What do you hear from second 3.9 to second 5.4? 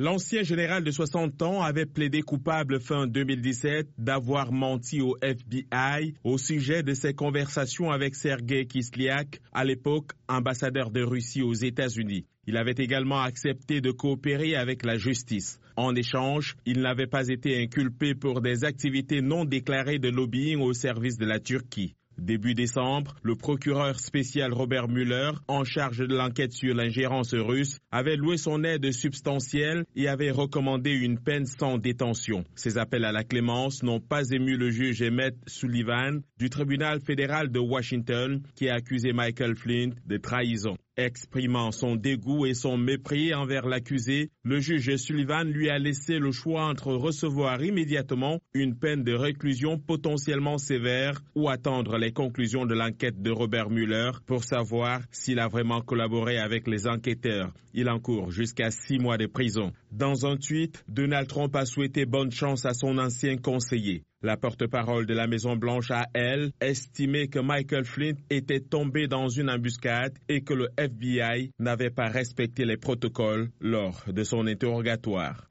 d'avoir menti au